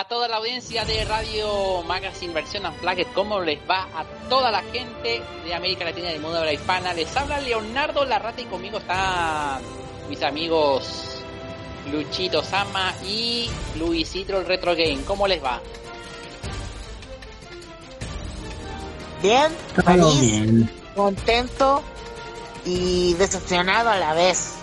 [0.00, 4.62] a toda la audiencia de Radio Magazine Versión Unplugged, ¿cómo les va a toda la
[4.62, 6.94] gente de América Latina y del mundo de la hispana?
[6.94, 9.60] Les habla Leonardo Larrata y conmigo están
[10.08, 11.22] mis amigos
[11.92, 15.02] Luchito Sama y Luisito el Retro Game.
[15.06, 15.60] ¿Cómo les va?
[19.22, 19.52] Bien,
[19.84, 21.82] feliz, contento
[22.64, 24.54] y decepcionado a la vez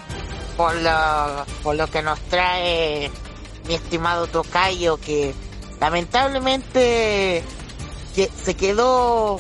[0.57, 3.11] por lo, por lo que nos trae
[3.67, 5.33] mi estimado Tocayo, que
[5.79, 7.43] lamentablemente
[8.15, 9.39] que se quedó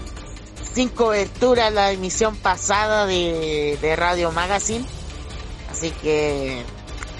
[0.73, 4.85] sin cobertura la emisión pasada de, de Radio Magazine.
[5.71, 6.63] Así que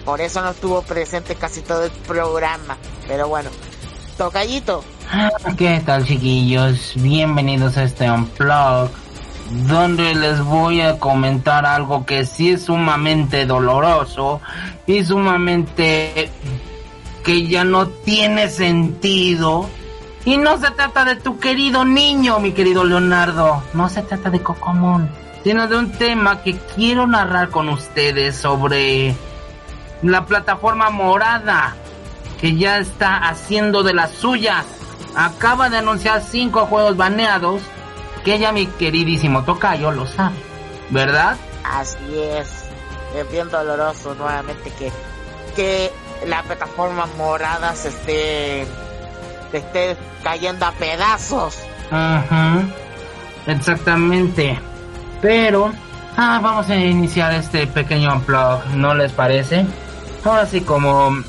[0.05, 2.77] por eso no estuvo presente casi todo el programa.
[3.08, 3.49] Pero bueno,
[4.17, 4.83] Tocayito.
[5.58, 6.94] ¿Qué tal chiquillos?
[6.95, 8.89] Bienvenidos a este Unplug
[9.67, 14.41] donde les voy a comentar algo que sí es sumamente doloroso
[14.85, 16.30] y sumamente
[17.27, 19.70] que ya no tiene sentido.
[20.23, 23.61] Y no se trata de tu querido niño, mi querido Leonardo.
[23.73, 25.09] No se trata de Cocomón.
[25.44, 29.14] Sino de un tema que quiero narrar con ustedes sobre
[30.02, 31.75] la plataforma morada.
[32.39, 34.66] Que ya está haciendo de las suyas.
[35.14, 37.62] Acaba de anunciar cinco juegos baneados.
[38.23, 40.38] Que ya mi queridísimo Tocayo lo sabe.
[40.91, 41.36] ¿Verdad?
[41.66, 42.47] Así es.
[43.14, 44.91] Es bien doloroso nuevamente que,
[45.58, 45.91] que
[46.25, 48.67] la plataforma morada se esté,
[49.51, 51.57] se esté cayendo a pedazos.
[51.91, 52.63] Ajá,
[53.45, 54.59] exactamente.
[55.21, 55.71] Pero,
[56.15, 59.65] ah, vamos a iniciar este pequeño unplug, ¿no les parece?
[60.23, 61.23] Ahora sí, como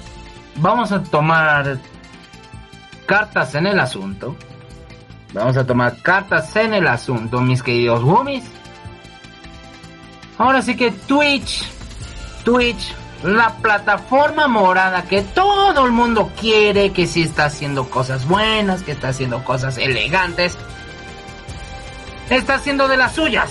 [0.56, 1.78] vamos a tomar
[3.06, 4.36] cartas en el asunto.
[5.32, 8.44] Vamos a tomar cartas en el asunto, mis queridos Woomies.
[10.38, 11.64] Ahora sí que Twitch,
[12.44, 18.82] Twitch la plataforma morada que todo el mundo quiere, que sí está haciendo cosas buenas,
[18.82, 20.56] que está haciendo cosas elegantes,
[22.30, 23.50] está haciendo de las suyas.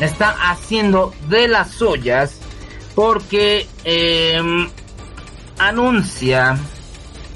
[0.00, 2.38] Está haciendo de las suyas
[2.94, 4.40] porque eh,
[5.58, 6.56] anuncia,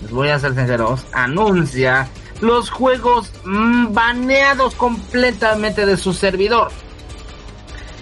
[0.00, 2.08] les voy a ser sinceros, anuncia
[2.40, 6.70] los juegos baneados completamente de su servidor.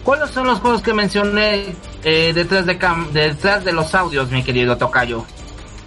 [0.05, 1.75] ¿Cuáles son los juegos que mencioné
[2.05, 2.79] eh, detrás de
[3.13, 5.25] detrás de los audios, mi querido Tocayo?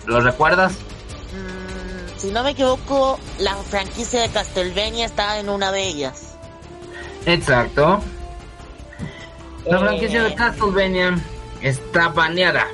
[0.06, 0.74] ¿Los recuerdas?
[0.74, 6.36] Mm, si no me equivoco, la franquicia de Castlevania está en una de ellas.
[7.26, 8.02] Exacto.
[9.66, 10.36] La franquicia de eh.
[10.36, 11.20] Castlevania
[11.62, 12.68] está baneada.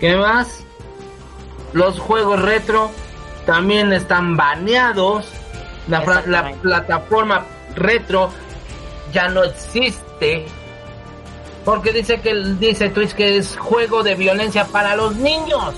[0.00, 0.64] ¿Qué más?
[1.72, 2.90] Los juegos retro
[3.46, 5.26] también están baneados.
[5.86, 7.44] La, la plataforma
[7.74, 8.30] retro
[9.12, 10.46] ya no existe.
[11.64, 15.74] Porque dice que dice Twitch que es juego de violencia para los niños.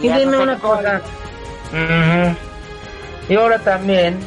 [0.00, 1.02] Y dime una cosa.
[3.28, 4.18] Y ahora también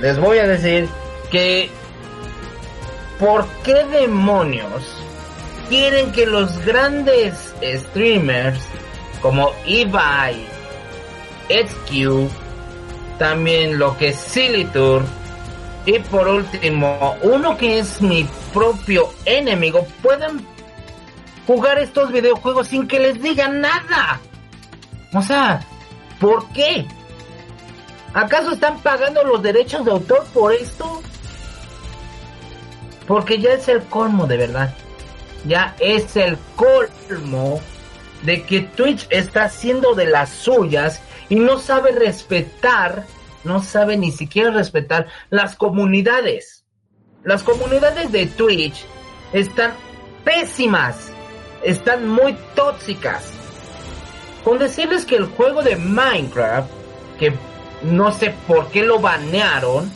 [0.00, 0.88] les voy a decir
[1.30, 1.70] que
[3.18, 4.96] ¿por qué demonios
[5.68, 8.60] quieren que los grandes streamers
[9.20, 10.46] como Ibai,
[11.48, 12.30] XQ,
[13.18, 15.02] también lo que es Silly Tour,
[15.86, 20.44] y por último, uno que es mi propio enemigo, pueden
[21.46, 24.20] jugar estos videojuegos sin que les digan nada.
[25.14, 25.60] O sea,
[26.20, 26.84] ¿por qué?
[28.12, 31.00] ¿Acaso están pagando los derechos de autor por esto?
[33.06, 34.74] Porque ya es el colmo de verdad.
[35.44, 37.60] Ya es el colmo
[38.22, 43.04] de que Twitch está haciendo de las suyas y no sabe respetar
[43.46, 46.64] no sabe ni siquiera respetar las comunidades.
[47.24, 48.84] Las comunidades de Twitch
[49.32, 49.72] están
[50.24, 51.10] pésimas,
[51.62, 53.32] están muy tóxicas.
[54.44, 56.70] Con decirles que el juego de Minecraft,
[57.18, 57.32] que
[57.82, 59.90] no sé por qué lo banearon,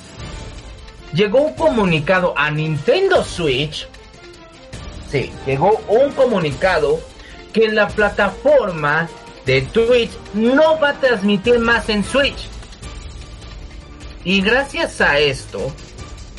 [1.13, 3.87] llegó un comunicado a Nintendo Switch.
[5.11, 7.01] Sí, llegó un comunicado
[7.53, 9.09] que la plataforma
[9.47, 12.49] de Twitch no va a transmitir más en Switch.
[14.25, 15.73] Y gracias a esto,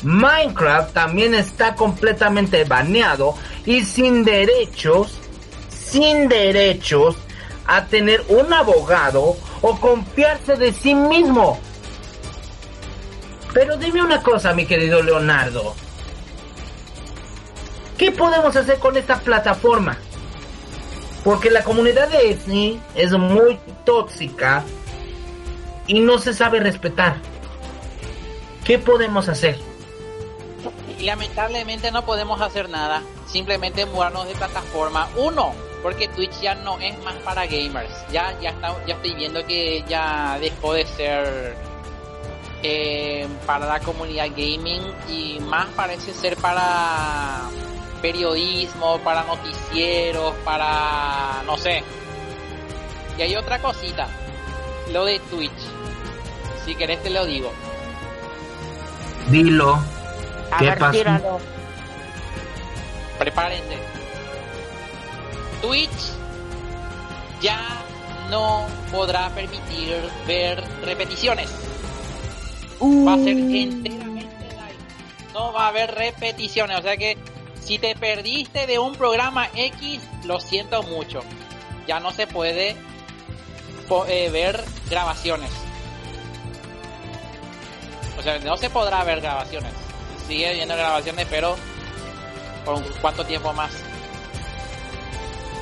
[0.02, 3.34] Minecraft también está completamente baneado
[3.66, 5.18] y sin derechos,
[5.68, 7.16] sin derechos
[7.66, 11.58] a tener un abogado o confiarse de sí mismo.
[13.52, 15.74] Pero dime una cosa, mi querido Leonardo.
[17.98, 19.96] ¿Qué podemos hacer con esta plataforma?
[21.22, 24.64] Porque la comunidad de Etsy es muy tóxica
[25.86, 27.31] y no se sabe respetar.
[28.64, 29.58] ¿Qué podemos hacer?
[31.00, 33.02] Lamentablemente no podemos hacer nada.
[33.26, 35.08] Simplemente mudarnos de plataforma.
[35.16, 37.92] Uno, porque Twitch ya no es más para gamers.
[38.12, 41.56] Ya, ya, está, ya estoy viendo que ya dejó de ser
[42.62, 47.40] eh, para la comunidad gaming y más parece ser para
[48.00, 51.82] periodismo, para noticieros, para no sé.
[53.18, 54.08] Y hay otra cosita,
[54.92, 55.50] lo de Twitch.
[56.64, 57.52] Si querés te lo digo.
[59.28, 59.82] Dilo.
[60.50, 60.92] A ¿Qué ver, pasó?
[60.92, 61.38] tíralo.
[63.18, 63.78] Prepárense.
[65.60, 65.90] Twitch
[67.40, 67.82] ya
[68.30, 69.96] no podrá permitir
[70.26, 71.50] ver repeticiones.
[72.80, 75.32] Va a ser enteramente live.
[75.32, 76.78] No va a haber repeticiones.
[76.78, 77.16] O sea que
[77.60, 81.20] si te perdiste de un programa X, lo siento mucho.
[81.86, 82.76] Ya no se puede
[84.08, 85.50] eh, ver grabaciones.
[88.22, 89.72] O sea, no se podrá ver grabaciones.
[90.28, 91.56] Sigue viendo grabaciones, pero
[92.64, 93.72] ¿por cuánto tiempo más?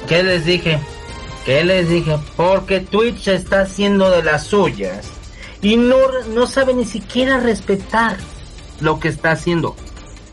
[0.07, 0.79] ¿Qué les dije?
[1.47, 2.19] ¿Qué les dije?
[2.37, 5.09] Porque Twitch está haciendo de las suyas
[5.63, 5.97] y no,
[6.35, 8.19] no sabe ni siquiera respetar
[8.81, 9.75] lo que está haciendo.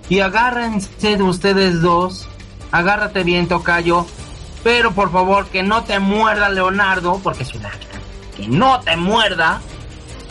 [0.10, 2.28] Y agárrense de ustedes dos,
[2.72, 4.06] agárrate bien, Tocayo,
[4.66, 7.72] pero por favor que no te muerda Leonardo, porque es una
[8.36, 9.62] que no te muerda.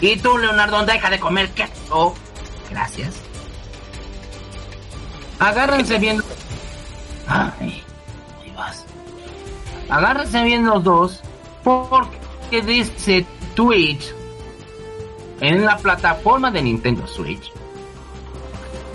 [0.00, 2.14] Y tú, Leonardo, deja de comer queso.
[2.70, 3.14] Gracias.
[5.38, 6.22] Agárrense bien.
[7.26, 7.82] Ay,
[8.42, 8.84] ahí vas.
[9.88, 11.20] Agárrense bien los dos,
[11.62, 14.14] porque dice Twitch
[15.40, 17.52] en la plataforma de Nintendo Switch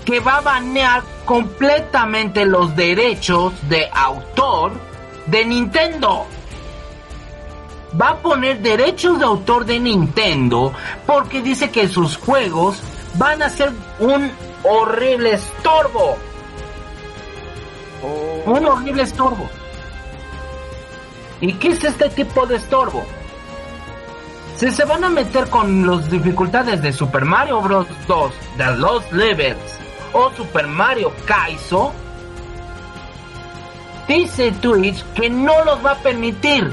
[0.04, 4.72] que va a banear completamente los derechos de autor
[5.26, 6.26] de Nintendo.
[8.00, 10.72] Va a poner derechos de autor de Nintendo
[11.06, 12.80] porque dice que sus juegos
[13.14, 14.30] van a ser un
[14.64, 16.16] horrible estorbo.
[18.46, 19.48] Un horrible estorbo.
[21.40, 23.04] ¿Y qué es este tipo de estorbo?
[24.56, 27.86] Si se van a meter con las dificultades de Super Mario Bros.
[28.06, 29.78] 2, The Lost Levels
[30.12, 31.92] o Super Mario Kaizo,
[34.06, 36.72] dice Twitch que no los va a permitir.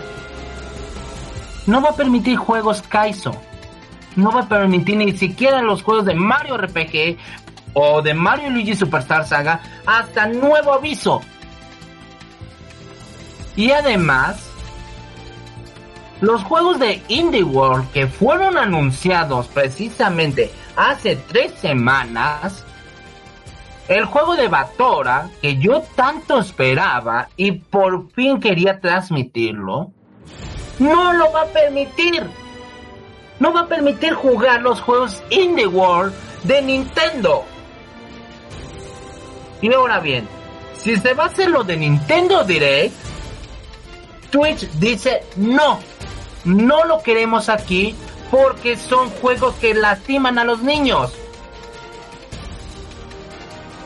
[1.69, 3.31] No va a permitir juegos Kaizo.
[4.15, 7.19] No va a permitir ni siquiera los juegos de Mario RPG
[7.75, 11.21] o de Mario Luigi Superstar Saga hasta nuevo aviso.
[13.55, 14.49] Y además,
[16.21, 22.65] los juegos de Indie World que fueron anunciados precisamente hace tres semanas,
[23.87, 29.91] el juego de Batora que yo tanto esperaba y por fin quería transmitirlo,
[30.79, 32.25] no lo va a permitir.
[33.39, 37.45] No va a permitir jugar los juegos Indie World de Nintendo.
[39.61, 40.27] Y ahora bien,
[40.75, 42.93] si se va a hacer lo de Nintendo Direct,
[44.29, 45.79] Twitch dice no,
[46.45, 47.95] no lo queremos aquí
[48.29, 51.13] porque son juegos que lastiman a los niños.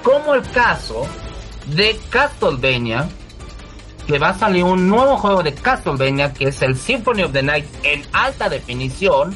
[0.04, 1.08] Como el caso
[1.68, 3.08] de Castlevania,
[4.08, 7.44] que va a salir un nuevo juego de Castlevania que es el Symphony of the
[7.44, 9.36] Night en alta definición.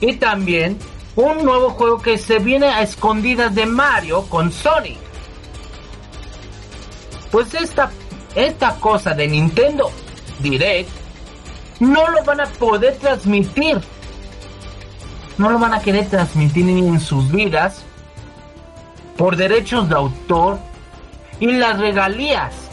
[0.00, 0.78] Y también
[1.16, 4.98] un nuevo juego que se viene a escondidas de Mario con Sonic.
[7.30, 7.90] Pues esta,
[8.34, 9.90] esta cosa de Nintendo
[10.40, 10.90] Direct
[11.80, 13.80] no lo van a poder transmitir.
[15.38, 17.84] No lo van a querer transmitir ni en sus vidas
[19.16, 20.58] por derechos de autor
[21.40, 22.63] y las regalías.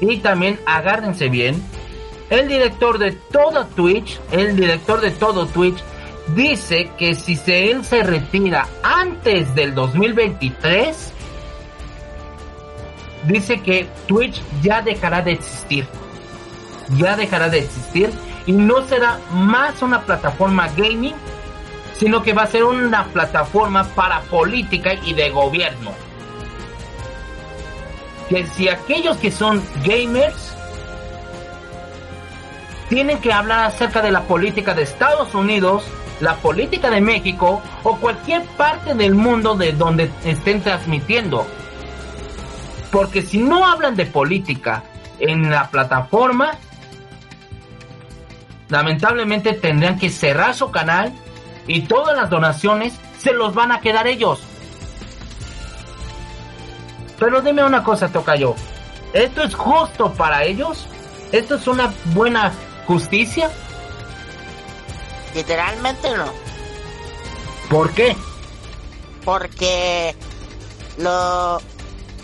[0.00, 1.62] Y también agárrense bien,
[2.30, 5.82] el director de todo Twitch, el director de todo Twitch,
[6.34, 11.12] dice que si se, él se retira antes del 2023,
[13.24, 15.86] dice que Twitch ya dejará de existir.
[16.96, 18.10] Ya dejará de existir
[18.46, 21.14] y no será más una plataforma gaming,
[21.96, 25.92] sino que va a ser una plataforma para política y de gobierno.
[28.30, 30.54] Que si aquellos que son gamers
[32.88, 35.84] tienen que hablar acerca de la política de Estados Unidos,
[36.20, 41.46] la política de México o cualquier parte del mundo de donde estén transmitiendo.
[42.90, 44.84] Porque si no hablan de política
[45.18, 46.52] en la plataforma,
[48.68, 51.12] lamentablemente tendrán que cerrar su canal
[51.66, 54.40] y todas las donaciones se los van a quedar ellos.
[57.20, 58.56] Pero dime una cosa, Tocayo.
[59.12, 60.86] ¿Esto es justo para ellos?
[61.30, 62.52] ¿Esto es una buena
[62.86, 63.50] justicia?
[65.34, 66.32] Literalmente no.
[67.68, 68.16] ¿Por qué?
[69.24, 70.16] Porque
[70.98, 71.60] lo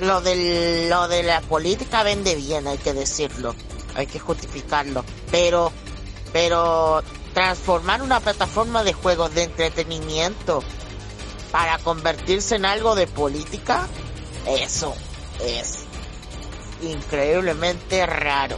[0.00, 3.54] lo de lo de la política vende bien, hay que decirlo,
[3.94, 5.72] hay que justificarlo, pero
[6.32, 10.62] pero transformar una plataforma de juegos de entretenimiento
[11.52, 13.86] para convertirse en algo de política,
[14.46, 14.94] eso
[15.44, 15.86] es
[16.82, 18.56] increíblemente raro.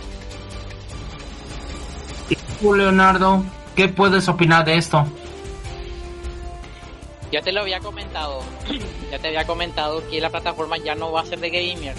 [2.29, 3.43] ¿Y tú, Leonardo,
[3.75, 5.07] qué puedes opinar de esto?
[7.31, 8.41] Ya te lo había comentado,
[9.11, 11.95] ya te había comentado que la plataforma ya no va a ser de gamer,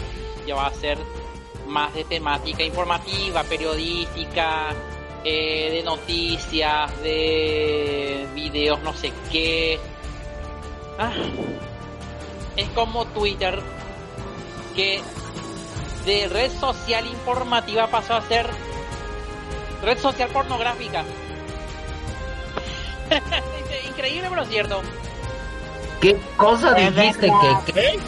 [0.47, 0.97] ya va a ser
[1.67, 4.73] más de temática informativa, periodística,
[5.23, 9.79] eh, de noticias, de videos, no sé qué.
[10.97, 11.13] Ah,
[12.55, 13.61] es como Twitter,
[14.75, 15.01] que
[16.05, 18.49] de red social informativa pasó a ser
[19.83, 21.03] red social pornográfica.
[23.87, 24.81] Increíble, pero cierto.
[26.01, 27.27] ¿Qué cosa dijiste
[27.65, 27.99] que qué?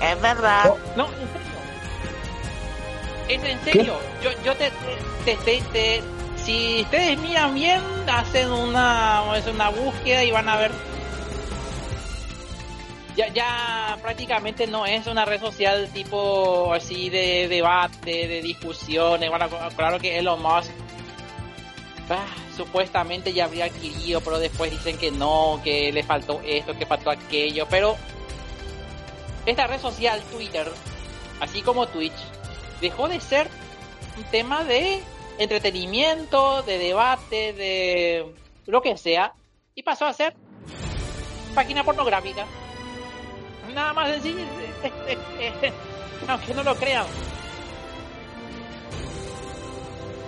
[0.00, 0.74] Es verdad.
[0.96, 1.48] No, en serio.
[3.28, 3.98] Es en serio.
[4.22, 4.70] Yo, yo te,
[5.24, 6.02] te, te, te,
[6.44, 10.70] si ustedes miran bien, hacen una, es una búsqueda y van a ver.
[13.18, 19.28] Ya, ya prácticamente no es una red social tipo así de debate, de discusiones.
[19.74, 20.70] Claro que Elon Musk
[22.10, 26.86] ah, supuestamente ya habría adquirido, pero después dicen que no, que le faltó esto, que
[26.86, 27.66] faltó aquello.
[27.68, 27.96] Pero
[29.46, 30.70] esta red social, Twitter,
[31.40, 32.14] así como Twitch,
[32.80, 33.48] dejó de ser
[34.16, 35.00] un tema de
[35.38, 38.32] entretenimiento, de debate, de
[38.66, 39.34] lo que sea,
[39.74, 40.36] y pasó a ser
[41.52, 42.46] página pornográfica.
[43.78, 44.38] Nada más sencillo,
[46.28, 47.06] aunque no lo crean.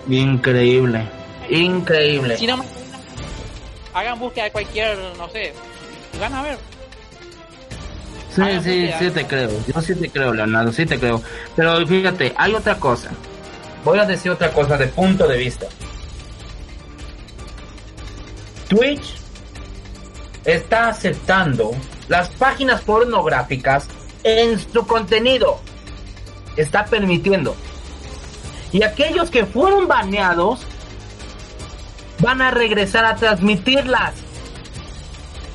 [0.09, 1.05] Increíble,
[1.51, 2.37] increíble.
[2.37, 2.65] Si no,
[3.93, 5.53] hagan búsqueda de cualquier, no sé,
[6.21, 6.59] van a ver.
[8.37, 9.51] Sí, sí, sí te creo.
[9.67, 11.21] Yo sí te creo, Leonardo, sí te creo.
[11.57, 13.11] Pero fíjate, hay otra cosa.
[13.85, 15.67] Voy a decir otra cosa de punto de vista.
[18.69, 19.17] Twitch
[20.45, 21.73] está aceptando
[22.11, 23.87] las páginas pornográficas
[24.25, 25.61] en su contenido.
[26.57, 27.55] Está permitiendo.
[28.73, 30.67] Y aquellos que fueron baneados
[32.19, 34.15] van a regresar a transmitirlas.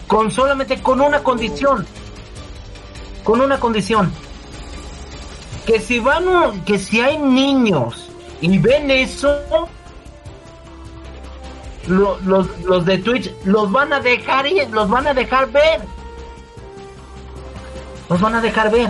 [0.07, 1.85] Con solamente con una condición.
[3.25, 4.13] Con una condición.
[5.67, 8.09] Que si van que si hay niños
[8.39, 9.41] y ven eso
[11.88, 15.81] lo- los, los de Twitch los van a dejar ir, los van a dejar ver.
[18.09, 18.89] Los van a dejar ver.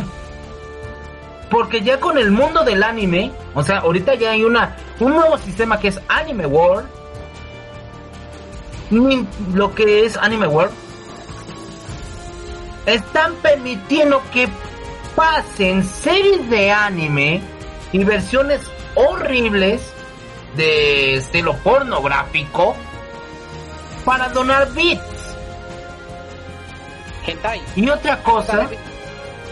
[1.50, 5.38] Porque ya con el mundo del anime, o sea, ahorita ya hay una un nuevo
[5.38, 6.88] sistema que es Anime World.
[8.89, 10.72] Ni- Lo que es Anime World.
[12.86, 14.48] Están permitiendo que
[15.15, 17.41] pasen series de anime
[17.91, 18.62] y versiones
[18.95, 19.81] horribles
[20.55, 22.75] de estilo pornográfico
[24.03, 25.01] para donar bits.
[27.25, 27.62] Hentai.
[27.75, 28.67] Y otra cosa,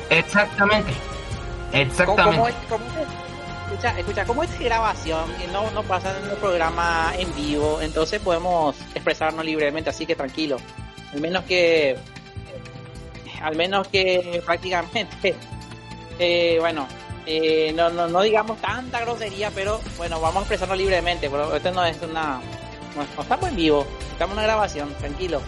[0.10, 0.94] exactamente,
[1.72, 2.54] ¿Cómo, exactamente.
[2.70, 3.24] cómo cómo?
[3.66, 8.22] Escucha, escucha, como es grabación y no, no pasa en el programa en vivo, entonces
[8.22, 10.58] podemos expresarnos libremente, así que tranquilo.
[11.12, 11.98] Al menos que,
[13.42, 15.36] al menos que prácticamente,
[16.20, 16.88] eh, bueno,
[17.26, 21.72] eh, no, no, no digamos tanta grosería, pero bueno, vamos a expresarnos libremente, pero esto
[21.72, 22.42] no es una,
[22.96, 25.42] no, no estamos en vivo, estamos en una grabación, tranquilo.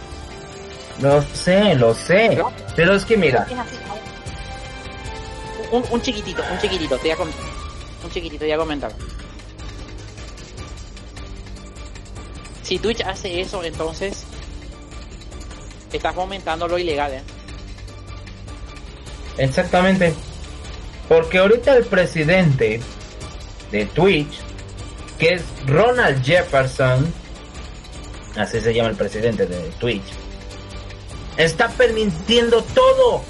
[1.00, 2.42] Lo sé, lo sé.
[2.74, 3.76] Pero es que mira, Es así,
[5.72, 7.44] un, un chiquitito, un chiquitito, te voy a comentar.
[8.04, 8.92] Un chiquitito, te voy a comentar.
[12.62, 14.24] Si Twitch hace eso, entonces
[15.92, 17.22] estás fomentando lo ilegal, ¿eh?
[19.38, 20.14] exactamente.
[21.08, 22.80] Porque ahorita el presidente
[23.70, 24.40] de Twitch,
[25.18, 27.12] que es Ronald Jefferson,
[28.36, 30.02] así se llama el presidente de Twitch,
[31.36, 33.22] está permitiendo todo.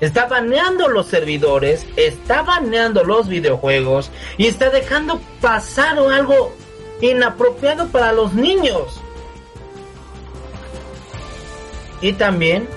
[0.00, 6.52] Está baneando los servidores, está baneando los videojuegos y está dejando pasar algo
[7.00, 9.00] inapropiado para los niños.
[12.00, 12.68] Y también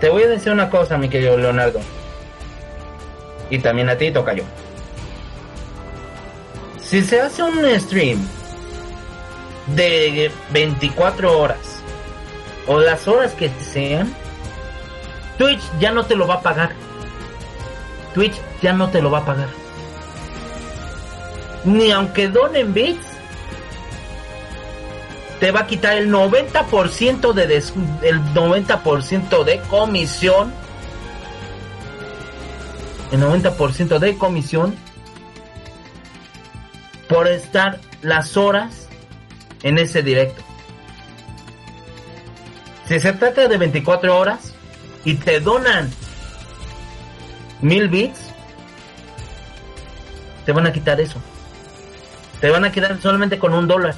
[0.00, 1.80] te voy a decir una cosa, mi querido Leonardo.
[3.50, 4.44] Y también a ti, Tocayo.
[6.80, 8.18] Si se hace un stream
[9.68, 11.82] de 24 horas
[12.66, 14.14] o las horas que sean,
[15.38, 16.72] Twitch ya no te lo va a pagar.
[18.14, 19.48] Twitch ya no te lo va a pagar.
[21.64, 23.06] Ni aunque donen bits,
[25.40, 27.72] te va a quitar el 90% de des-
[28.02, 30.52] el 90% de comisión
[33.12, 34.74] el 90% de comisión
[37.08, 38.88] por estar las horas
[39.62, 40.42] en ese directo.
[42.88, 44.53] Si se trata de 24 horas
[45.04, 45.90] y te donan
[47.60, 48.20] mil bits,
[50.44, 51.20] te van a quitar eso.
[52.40, 53.94] Te van a quedar solamente con un dólar.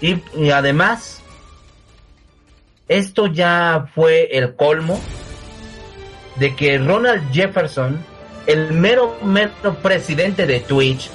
[0.00, 1.20] Y, y además,
[2.88, 5.00] esto ya fue el colmo
[6.36, 8.04] de que Ronald Jefferson,
[8.46, 11.10] el mero, mero presidente de Twitch,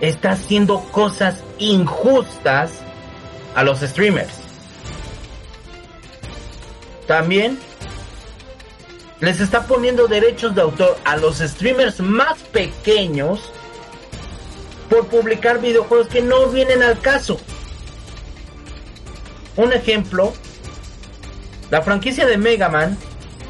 [0.00, 2.80] está haciendo cosas injustas
[3.54, 4.45] a los streamers.
[7.06, 7.58] También
[9.20, 13.50] les está poniendo derechos de autor a los streamers más pequeños
[14.90, 17.38] por publicar videojuegos que no vienen al caso.
[19.56, 20.32] Un ejemplo,
[21.70, 22.98] la franquicia de Mega Man,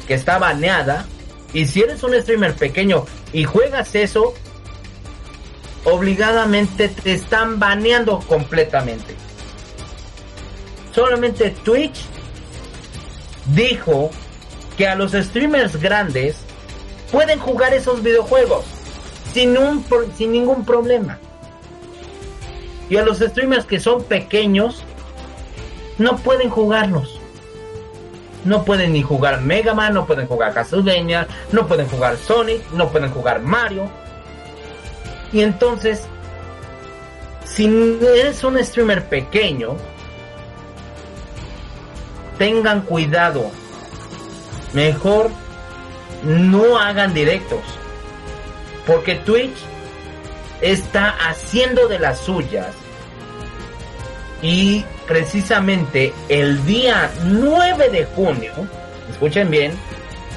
[0.07, 1.05] que está baneada,
[1.53, 4.33] y si eres un streamer pequeño y juegas eso,
[5.83, 9.15] obligadamente te están baneando completamente.
[10.93, 12.05] Solamente Twitch
[13.47, 14.11] dijo
[14.77, 16.37] que a los streamers grandes
[17.11, 18.65] pueden jugar esos videojuegos
[19.33, 19.83] sin, un,
[20.15, 21.19] sin ningún problema.
[22.89, 24.83] Y a los streamers que son pequeños
[25.97, 27.19] no pueden jugarlos.
[28.45, 32.89] No pueden ni jugar Mega Man, no pueden jugar Castlevania, no pueden jugar Sonic, no
[32.89, 33.89] pueden jugar Mario.
[35.33, 36.07] Y entonces,
[37.43, 37.65] si
[38.01, 39.75] eres un streamer pequeño,
[42.37, 43.51] tengan cuidado.
[44.73, 45.29] Mejor
[46.23, 47.61] no hagan directos.
[48.85, 49.57] Porque Twitch
[50.61, 52.67] está haciendo de las suyas.
[54.41, 58.53] Y precisamente el día 9 de junio,
[59.09, 59.73] escuchen bien,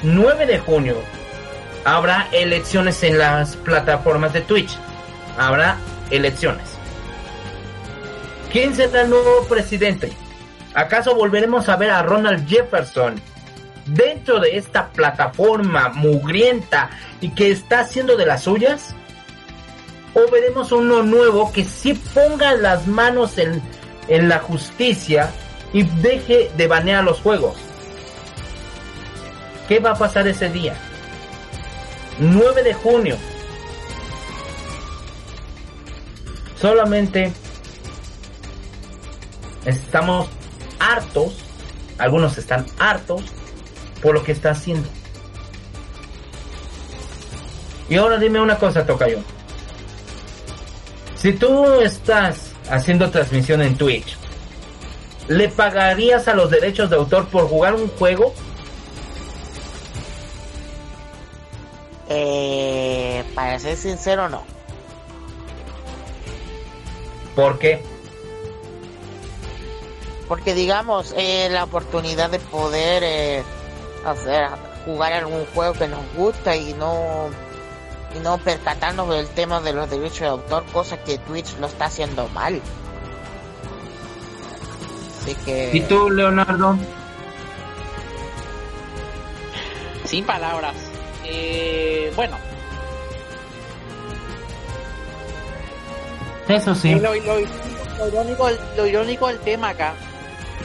[0.03, 0.95] 9 de junio,
[1.85, 4.77] habrá elecciones en las plataformas de Twitch.
[5.37, 5.77] Habrá
[6.09, 6.77] elecciones.
[8.51, 10.11] ¿Quién será el nuevo presidente?
[10.73, 13.15] ¿Acaso volveremos a ver a Ronald Jefferson
[13.85, 18.95] dentro de esta plataforma mugrienta y que está haciendo de las suyas?
[20.13, 23.61] ¿O veremos uno nuevo que sí ponga las manos en,
[24.07, 25.29] en la justicia
[25.73, 27.55] y deje de banear los juegos?
[29.67, 30.75] ¿Qué va a pasar ese día?
[32.19, 33.17] 9 de junio.
[36.59, 37.31] Solamente
[39.65, 40.29] estamos
[40.81, 41.33] hartos,
[41.97, 43.21] algunos están hartos
[44.01, 44.89] por lo que está haciendo.
[47.89, 49.19] Y ahora dime una cosa, Tocayo.
[51.15, 54.17] Si tú estás haciendo transmisión en Twitch,
[55.27, 58.33] ¿le pagarías a los derechos de autor por jugar un juego?
[62.09, 64.43] Eh, para ser sincero, no.
[67.35, 67.90] ¿Por qué?
[70.31, 73.43] Porque digamos, eh, la oportunidad de poder eh,
[74.05, 74.47] hacer
[74.85, 77.27] jugar algún juego que nos gusta y no
[78.15, 81.83] y no percatarnos del tema de los derechos de autor, cosa que Twitch lo está
[81.87, 82.61] haciendo mal.
[85.21, 85.71] Así que...
[85.73, 86.77] ¿Y tú, Leonardo?
[90.05, 90.75] Sin palabras.
[91.25, 92.37] Eh, bueno.
[96.47, 96.95] Eso sí.
[96.95, 97.39] Lo, lo-
[97.99, 99.93] lo irónico, lo irónico del tema acá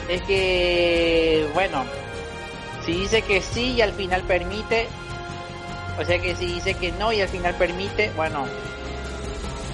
[0.09, 1.85] es que, bueno,
[2.85, 4.87] si dice que sí y al final permite,
[5.99, 8.45] o sea que si dice que no y al final permite, bueno,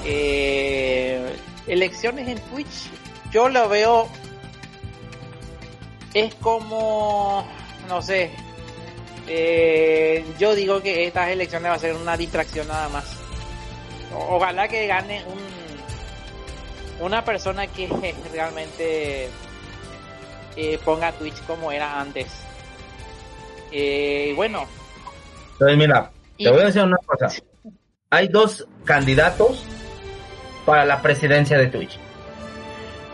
[0.05, 1.35] eh,
[1.67, 2.89] elecciones en Twitch,
[3.31, 4.07] yo lo veo,
[6.13, 7.45] es como,
[7.87, 8.31] no sé,
[9.27, 13.05] eh, yo digo que estas elecciones va a ser una distracción nada más.
[14.15, 15.53] Ojalá que gane un
[16.99, 17.87] una persona que
[18.31, 19.29] realmente
[20.55, 22.27] eh, ponga Twitch como era antes.
[23.71, 24.65] Eh, bueno,
[25.53, 27.29] Entonces, mira, Y- te voy a decir una cosa.
[28.09, 29.63] Hay dos candidatos
[30.65, 31.97] para la presidencia de Twitch.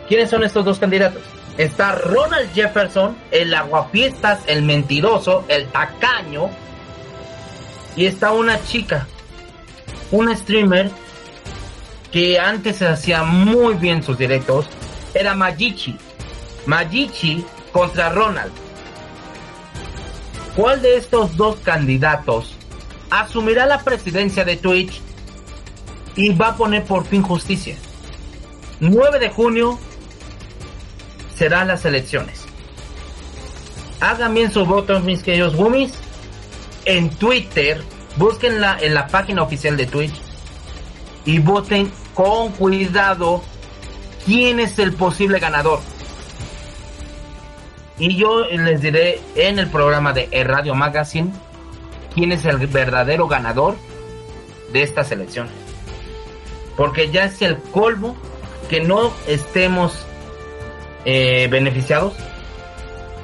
[0.08, 1.22] ¿Quiénes son estos dos candidatos?
[1.58, 6.50] Está Ronald Jefferson, el aguafiestas, el mentiroso, el tacaño.
[7.96, 9.08] Y está una chica,
[10.12, 10.90] una streamer
[12.12, 14.68] que antes hacía muy bien sus directos.
[15.14, 15.98] Era Majichi.
[16.70, 18.52] Majichi contra Ronald.
[20.56, 22.54] ¿Cuál de estos dos candidatos
[23.10, 25.02] asumirá la presidencia de Twitch
[26.16, 27.76] y va a poner por fin justicia?
[28.82, 29.80] 9 de junio
[31.36, 32.46] serán las elecciones.
[34.00, 35.94] hagan bien sus votos, mis queridos boomies.
[36.86, 37.84] En Twitter,
[38.16, 40.22] búsquenla en la página oficial de Twitch
[41.26, 43.42] y voten con cuidado
[44.24, 45.80] quién es el posible ganador.
[48.00, 51.32] Y yo les diré en el programa de el Radio Magazine
[52.16, 53.76] quién es el verdadero ganador
[54.72, 55.48] de esta selección.
[56.78, 58.16] Porque ya es el colmo
[58.70, 60.06] que no estemos
[61.04, 62.14] eh, beneficiados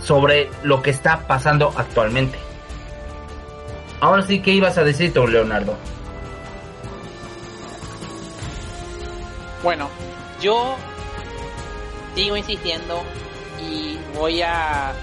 [0.02, 2.38] sobre lo que está pasando actualmente.
[4.02, 5.78] Ahora sí, ¿qué ibas a decir tú, Leonardo?
[9.64, 9.90] Bueno,
[10.42, 10.76] yo
[12.14, 13.02] sigo insistiendo
[13.62, 14.94] y voy a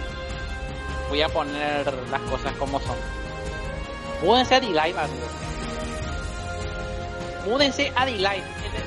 [1.09, 2.97] voy a poner las cosas como son.
[4.23, 5.31] Múdense a D-Live, amigos.
[7.47, 8.45] Múdense a D-Live.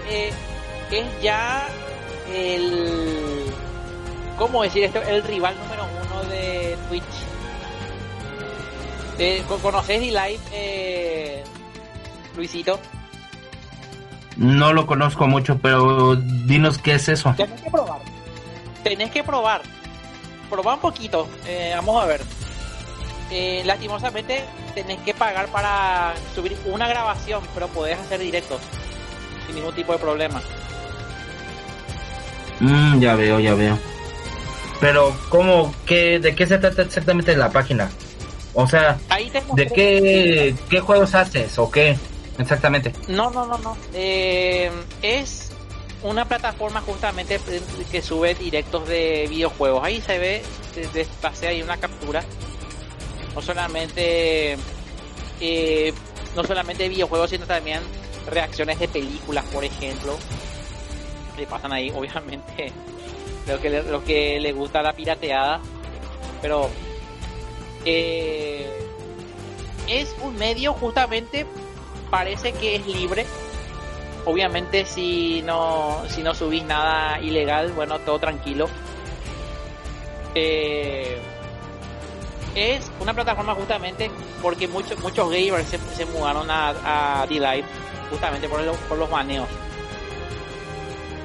[0.10, 0.32] Eh,
[0.92, 1.68] es ya
[2.32, 3.46] el
[4.38, 5.02] ¿cómo decir esto?
[5.02, 7.04] El rival número uno de Twitch.
[9.18, 11.44] Eh, ¿Conoces D-Live, eh,
[12.36, 12.80] Luisito?
[14.38, 17.34] No lo conozco mucho, pero dinos qué es eso.
[17.38, 18.15] Tienes que probar.
[18.86, 19.64] Tenés que probar.
[20.48, 21.28] Probar un poquito.
[21.48, 22.22] Eh, vamos a ver.
[23.32, 24.46] Eh, lastimosamente
[24.76, 28.62] tenés que pagar para subir una grabación, pero podés hacer directos
[29.48, 30.40] sin ningún tipo de problema.
[32.60, 33.80] Mm, ya veo, ya veo.
[34.80, 37.90] Pero, ¿cómo, qué, de qué se trata exactamente la página?
[38.54, 39.00] O sea,
[39.56, 41.98] ¿de qué, qué juegos haces o qué
[42.38, 42.94] exactamente?
[43.08, 43.76] No, no, no, no.
[43.96, 44.70] Eh,
[45.02, 45.45] es
[46.06, 47.40] una plataforma justamente
[47.92, 49.84] que sube directos de videojuegos.
[49.84, 50.44] Ahí se ve,
[51.22, 52.24] pasé ahí una captura.
[53.34, 54.56] No solamente,
[55.42, 55.94] eh,
[56.36, 57.82] no solamente videojuegos, sino también
[58.30, 60.18] reacciones de películas, por ejemplo.
[61.38, 62.72] Le pasan ahí, obviamente,
[63.48, 65.60] lo que le, lo que le gusta la pirateada.
[66.42, 66.70] Pero
[67.84, 68.70] eh,
[69.88, 71.48] es un medio justamente
[72.12, 73.26] parece que es libre
[74.26, 78.68] obviamente si no si no subís nada ilegal bueno todo tranquilo.
[80.34, 81.18] Eh,
[82.56, 84.12] es una plataforma justamente
[84.42, 87.66] porque muchos muchos gamers se, mudaron a, a D-Live
[88.10, 89.48] justamente por, por los baneos.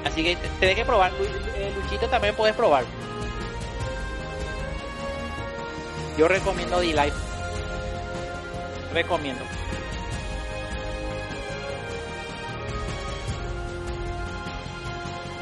[0.05, 1.11] Así que tenés que probar
[1.55, 2.83] eh, Luchito también puedes probar.
[6.17, 7.13] Yo recomiendo D-Live.
[8.93, 9.43] Recomiendo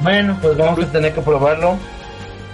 [0.01, 1.77] Bueno, pues vamos a tener que probarlo.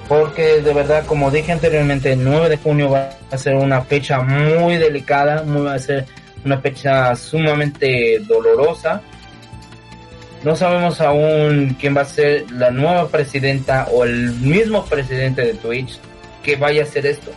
[0.08, 4.20] Porque de verdad, como dije anteriormente, el 9 de junio va a ser una fecha
[4.22, 6.06] muy delicada, muy, va a ser
[6.44, 9.02] una fecha sumamente dolorosa.
[10.44, 15.54] No sabemos aún quién va a ser la nueva presidenta o el mismo presidente de
[15.56, 15.98] Twitch
[16.44, 17.32] que vaya a hacer esto.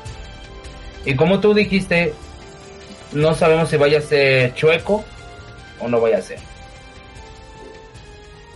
[1.06, 2.12] Y como tú dijiste,
[3.12, 5.02] no sabemos si vaya a ser chueco
[5.80, 6.38] o no vaya a ser.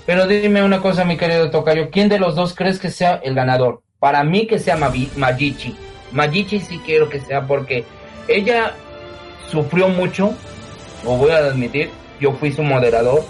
[0.06, 3.34] Pero dime una cosa, mi querido Tocayo, ¿quién de los dos crees que sea el
[3.34, 3.82] ganador?
[3.98, 5.76] Para mí que sea Magichi.
[6.10, 7.84] Magichi sí quiero que sea porque
[8.26, 8.74] ella
[9.48, 10.34] sufrió mucho,
[11.04, 13.24] lo voy a admitir, yo fui su moderador,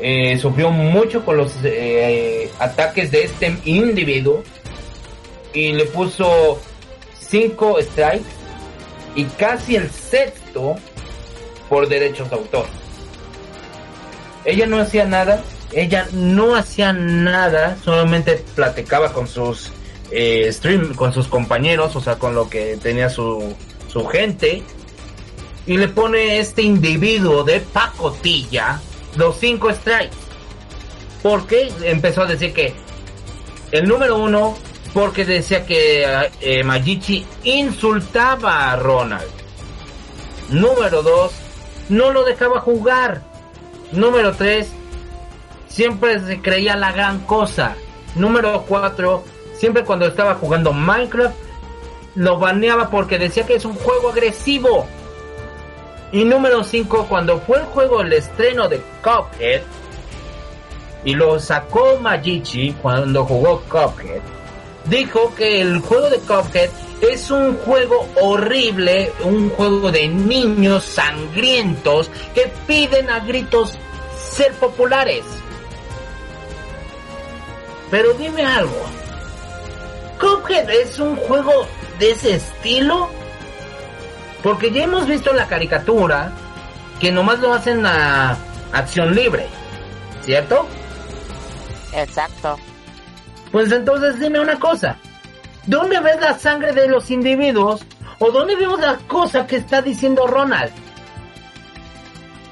[0.00, 4.42] eh, sufrió mucho con los eh, ataques de este individuo
[5.52, 6.60] y le puso
[7.18, 8.24] cinco strikes
[9.14, 10.76] y casi el sexto
[11.68, 12.66] por derechos de autor.
[14.44, 19.72] Ella no hacía nada, ella no hacía nada, solamente platicaba con sus
[20.10, 23.54] eh, stream, con sus compañeros, o sea, con lo que tenía su,
[23.88, 24.62] su gente,
[25.66, 28.80] y le pone este individuo de pacotilla
[29.16, 30.16] los cinco strikes.
[31.22, 32.72] Porque empezó a decir que
[33.72, 34.56] el número uno,
[34.94, 36.04] porque decía que
[36.40, 39.30] eh, Majichi insultaba a Ronald.
[40.48, 41.32] Número dos,
[41.88, 43.22] no lo dejaba jugar.
[43.92, 44.72] Número tres,
[45.70, 47.74] siempre se creía la gran cosa.
[48.16, 51.34] Número 4, siempre cuando estaba jugando Minecraft,
[52.16, 54.86] lo baneaba porque decía que es un juego agresivo.
[56.12, 59.62] Y número 5, cuando fue el juego el estreno de Cuphead,
[61.04, 64.20] y lo sacó Majichi cuando jugó Cuphead,
[64.86, 66.68] dijo que el juego de Cuphead
[67.00, 73.78] es un juego horrible, un juego de niños sangrientos que piden a gritos
[74.18, 75.24] ser populares.
[77.90, 78.82] Pero dime algo.
[80.20, 81.66] ¿Cuphead es un juego
[81.98, 83.08] de ese estilo?
[84.42, 86.32] Porque ya hemos visto en la caricatura
[86.98, 88.36] que nomás lo hacen a
[88.72, 89.46] acción libre,
[90.22, 90.66] ¿cierto?
[91.92, 92.58] Exacto.
[93.50, 94.96] Pues entonces dime una cosa.
[95.66, 97.82] ¿dónde ves la sangre de los individuos?
[98.18, 100.72] ¿O dónde vemos la cosa que está diciendo Ronald?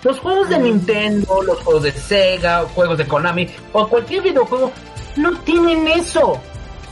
[0.03, 4.73] Los juegos de Nintendo, los juegos de Sega, juegos de Konami o cualquier videojuego
[5.19, 6.41] no tienen eso.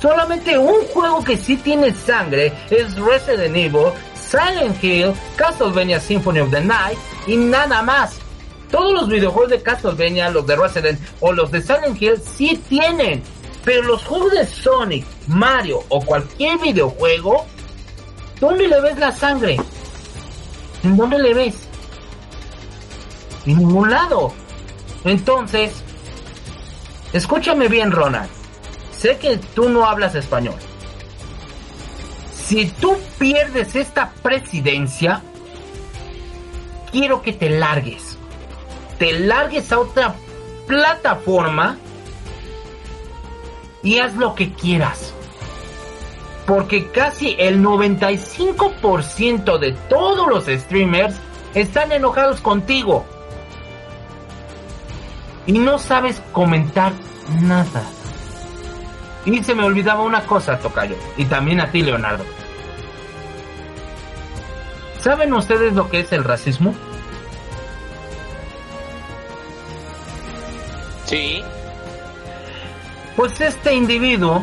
[0.01, 6.51] Solamente un juego que sí tiene sangre es Resident Evil, Silent Hill, Castlevania Symphony of
[6.51, 8.19] the Night y nada más.
[8.71, 13.23] Todos los videojuegos de Castlevania, los de Resident o los de Silent Hill sí tienen.
[13.65, 17.47] Pero los juegos de Sonic, Mario o cualquier videojuego,
[18.39, 19.57] ¿dónde le ves la sangre?
[20.83, 21.55] ¿En dónde le ves?
[23.47, 24.33] En ningún lado.
[25.05, 25.83] Entonces,
[27.13, 28.31] escúchame bien, Ronald.
[28.91, 30.57] Sé que tú no hablas español.
[32.33, 35.21] Si tú pierdes esta presidencia,
[36.91, 38.19] quiero que te largues.
[38.99, 40.15] Te largues a otra
[40.67, 41.77] plataforma
[43.83, 45.13] y haz lo que quieras.
[46.47, 51.17] Porque casi el 95% de todos los streamers
[51.55, 53.05] están enojados contigo
[55.47, 56.93] y no sabes comentar
[57.41, 57.83] nada.
[59.25, 62.25] Y se me olvidaba una cosa, Tocayo, y también a ti, Leonardo.
[65.01, 66.75] ¿Saben ustedes lo que es el racismo?
[71.07, 71.43] Sí.
[73.17, 74.43] Pues este individuo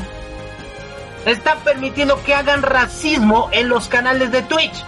[1.26, 4.86] está permitiendo que hagan racismo en los canales de Twitch.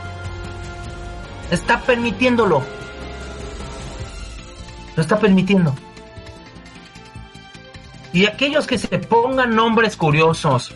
[1.52, 2.64] Está permitiéndolo.
[4.96, 5.76] Lo está permitiendo.
[8.16, 10.74] Y aquellos que se pongan nombres curiosos,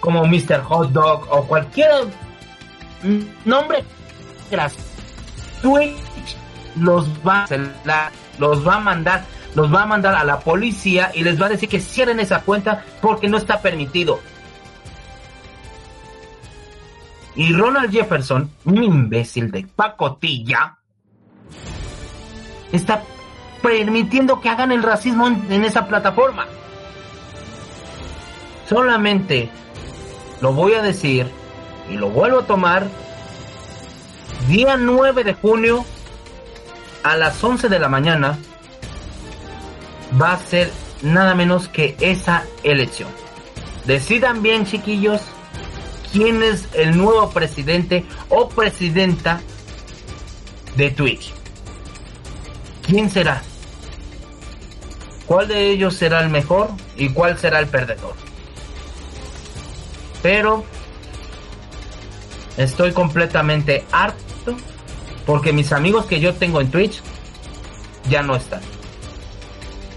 [0.00, 0.60] como Mr.
[0.64, 1.88] Hot Dog o cualquier
[3.44, 3.84] nombre,
[5.62, 6.36] Twitch
[6.74, 9.24] los va a los va a mandar,
[9.54, 12.40] los va a mandar a la policía y les va a decir que cierren esa
[12.40, 14.18] cuenta porque no está permitido.
[17.36, 20.76] Y Ronald Jefferson, un imbécil de pacotilla,
[22.72, 23.04] está
[23.62, 26.48] permitiendo que hagan el racismo en esa plataforma.
[28.70, 29.50] Solamente
[30.40, 31.26] lo voy a decir
[31.90, 32.86] y lo vuelvo a tomar.
[34.46, 35.84] Día 9 de junio
[37.02, 38.38] a las 11 de la mañana
[40.22, 40.70] va a ser
[41.02, 43.08] nada menos que esa elección.
[43.86, 45.20] Decidan bien, chiquillos,
[46.12, 49.40] quién es el nuevo presidente o presidenta
[50.76, 51.32] de Twitch.
[52.86, 53.42] ¿Quién será?
[55.26, 58.29] ¿Cuál de ellos será el mejor y cuál será el perdedor?
[60.22, 60.64] Pero
[62.56, 64.56] estoy completamente harto
[65.26, 67.00] porque mis amigos que yo tengo en Twitch
[68.08, 68.60] ya no están.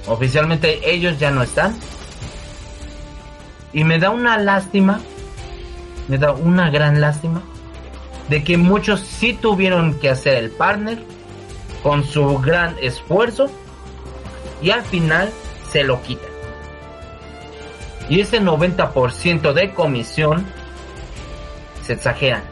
[0.08, 1.76] Oficialmente ellos ya no están.
[3.72, 5.00] Y me da una lástima,
[6.08, 7.42] me da una gran lástima
[8.30, 11.04] de que muchos sí tuvieron que hacer el partner
[11.82, 13.50] con su gran esfuerzo
[14.62, 15.32] y al final
[15.72, 16.33] se lo quitan
[18.10, 20.46] y ese 90% de comisión
[21.82, 22.44] se exagera.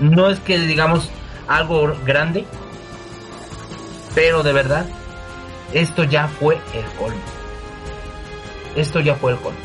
[0.00, 1.10] No es que digamos
[1.48, 2.44] algo grande,
[4.14, 4.86] pero de verdad,
[5.72, 7.20] esto ya fue el colmo.
[8.74, 9.58] Esto ya fue el colmo.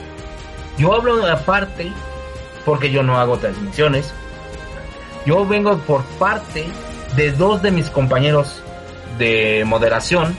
[0.77, 1.91] Yo hablo aparte
[2.65, 4.13] porque yo no hago transmisiones.
[5.25, 6.65] Yo vengo por parte
[7.15, 8.63] de dos de mis compañeros
[9.17, 10.35] de moderación,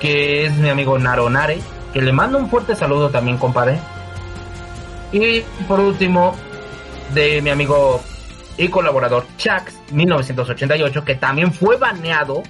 [0.00, 1.60] que es mi amigo Naronare
[1.92, 3.78] que le mando un fuerte saludo también, compadre.
[5.12, 6.34] Y por último,
[7.14, 8.00] de mi amigo
[8.56, 12.42] y colaborador Chax 1988, que también fue baneado.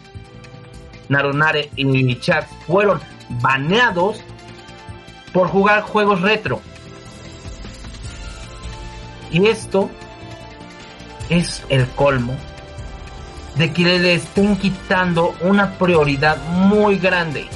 [1.09, 3.00] Narunare y Chax fueron
[3.42, 4.20] baneados
[5.33, 6.61] por jugar juegos retro.
[9.31, 9.90] Y esto
[11.29, 12.37] es el colmo
[13.57, 17.48] de que le estén quitando una prioridad muy grande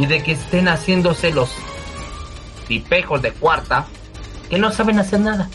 [0.00, 1.50] y de que estén haciéndose los
[2.66, 3.86] tipejos de cuarta
[4.48, 5.50] que no saben hacer nada.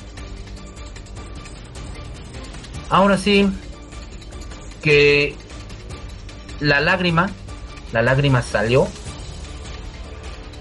[2.91, 3.49] Ahora sí,
[4.83, 5.35] que
[6.59, 7.31] la lágrima,
[7.91, 8.87] la lágrima salió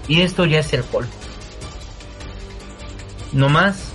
[0.07, 1.11] y esto ya es el colmo.
[3.33, 3.91] No más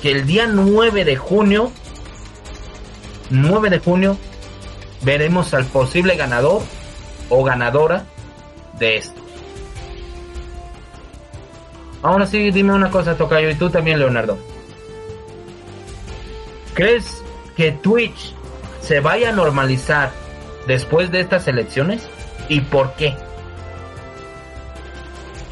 [0.00, 1.72] que el día 9 de junio,
[3.28, 4.16] 9 de junio,
[5.02, 6.62] veremos al posible ganador
[7.28, 8.06] o ganadora
[8.78, 9.25] de esto.
[12.06, 14.38] Ahora sí, dime una cosa, Tocayo, y tú también, Leonardo.
[16.72, 17.20] ¿Crees
[17.56, 18.32] que Twitch
[18.80, 20.12] se vaya a normalizar
[20.68, 22.06] después de estas elecciones?
[22.48, 23.16] ¿Y por qué?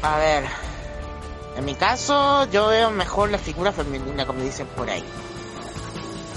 [0.01, 0.45] A ver,
[1.57, 5.03] En mi caso, yo veo mejor la figura femenina, como dicen por ahí.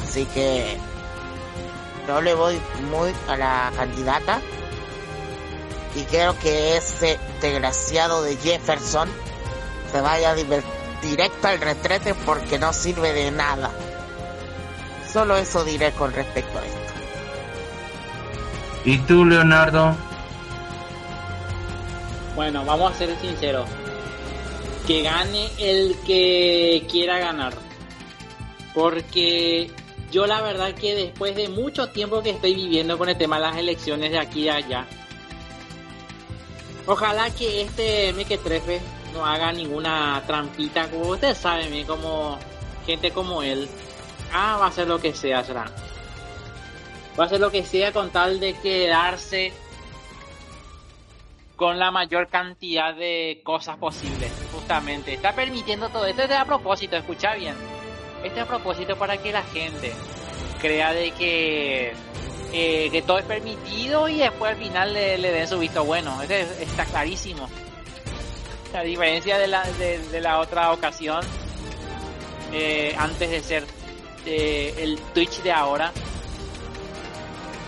[0.02, 0.76] Así que
[2.08, 4.40] yo le voy muy a la candidata
[5.94, 9.08] y creo que ese desgraciado de Jefferson
[9.90, 10.34] se vaya
[11.02, 13.70] directo al retrete porque no sirve de nada.
[15.12, 16.78] Solo eso diré con respecto a esto.
[18.84, 19.96] ¿Y tú, Leonardo?
[22.34, 23.68] Bueno, vamos a ser sinceros.
[24.86, 27.54] Que gane el que quiera ganar.
[28.74, 29.70] Porque
[30.12, 33.42] yo la verdad que después de mucho tiempo que estoy viviendo con el tema de
[33.42, 34.86] las elecciones de aquí y allá,
[36.86, 38.80] ojalá que este Mequetrefe
[39.12, 42.38] no haga ninguna trampita, como ustedes saben, como
[42.86, 43.68] gente como él,
[44.32, 45.66] ah, va a hacer lo que sea, será.
[47.18, 49.52] Va a hacer lo que sea con tal de quedarse
[51.56, 55.14] con la mayor cantidad de cosas posibles, justamente.
[55.14, 57.56] Está permitiendo todo esto, es a propósito, escucha bien
[58.22, 59.92] este es a propósito para que la gente
[60.60, 61.92] crea de que,
[62.52, 66.20] eh, que todo es permitido y después al final le, den su visto bueno.
[66.22, 67.48] Este está clarísimo.
[68.72, 71.20] La diferencia de la, de, la otra ocasión,
[72.52, 73.64] eh, antes de ser
[74.26, 75.90] el Twitch de ahora,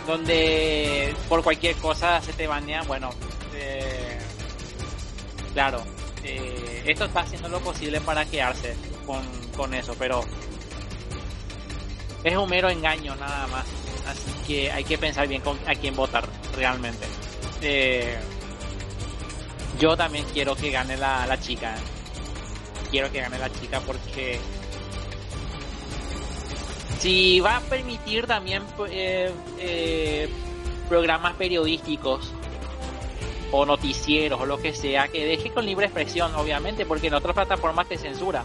[0.06, 3.10] donde por cualquier cosa se te banea, bueno,
[3.54, 4.18] eh,
[5.54, 5.82] claro,
[6.22, 9.22] esto está haciendo lo posible para quedarse con,
[9.56, 10.22] con eso, pero
[12.24, 13.64] es un mero engaño nada más.
[14.06, 16.24] Así que hay que pensar bien con, a quién votar
[16.56, 17.06] realmente.
[17.62, 18.18] Eh,
[19.80, 21.74] yo también quiero que gane la, la chica.
[22.90, 24.38] Quiero que gane la chica porque
[27.00, 30.28] si va a permitir también eh, eh,
[30.88, 32.30] programas periodísticos
[33.52, 37.34] o noticieros o lo que sea, que deje con libre expresión, obviamente, porque en otras
[37.34, 38.44] plataformas te censura.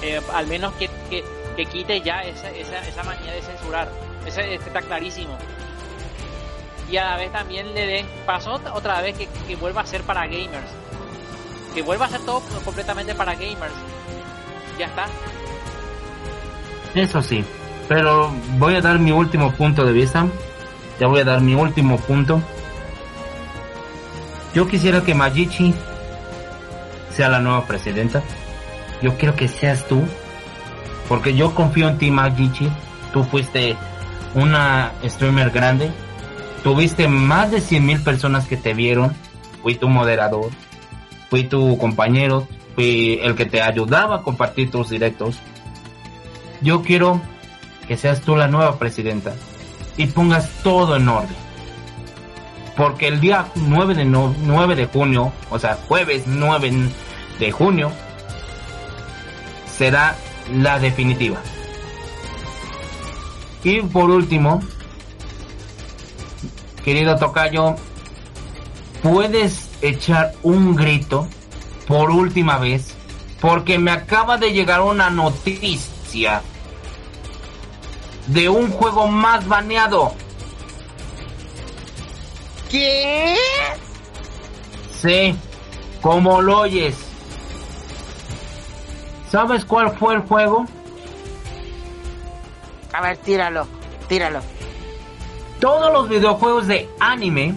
[0.00, 3.90] Eh, al menos que, que, quite ya esa, esa, esa manía de censurar.
[4.26, 5.36] Ese, está clarísimo.
[6.94, 10.28] Y a la vez también le den paso otra vez que, vuelva a ser para
[10.28, 10.70] gamers.
[11.74, 13.74] Que vuelva a ser todo completamente para gamers.
[14.78, 15.06] Ya está.
[16.94, 17.44] Eso sí.
[17.88, 20.24] Pero voy a dar mi último punto de vista.
[21.00, 22.40] Ya voy a dar mi último punto.
[24.54, 25.74] Yo quisiera que Majichi
[27.10, 28.22] sea la nueva presidenta
[29.02, 30.02] yo quiero que seas tú,
[31.08, 32.70] porque yo confío en ti, Magichi.
[33.12, 33.76] Tú fuiste
[34.34, 35.90] una streamer grande,
[36.64, 39.14] tuviste más de 100 mil personas que te vieron,
[39.62, 40.50] fui tu moderador,
[41.28, 45.36] fui tu compañero, fui el que te ayudaba a compartir tus directos.
[46.62, 47.20] Yo quiero
[47.86, 49.34] que seas tú la nueva presidenta
[49.98, 51.36] y pongas todo en orden.
[52.76, 56.72] Porque el día 9 de, 9 de junio, o sea, jueves 9
[57.38, 57.92] de junio,
[59.66, 60.16] será
[60.52, 61.38] la definitiva.
[63.62, 64.60] Y por último,
[66.84, 67.76] querido Tocayo,
[69.02, 71.26] puedes echar un grito
[71.86, 72.94] por última vez
[73.40, 76.42] porque me acaba de llegar una noticia
[78.26, 80.14] de un juego más baneado.
[82.70, 83.36] ¿Qué?
[85.00, 85.34] Sí,
[86.00, 86.96] como lo oyes.
[89.30, 90.64] ¿Sabes cuál fue el juego?
[92.92, 93.66] A ver, tíralo,
[94.08, 94.40] tíralo.
[95.64, 97.54] Todos los videojuegos de anime,